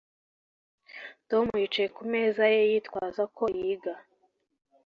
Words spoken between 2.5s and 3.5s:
ye yitwaza ko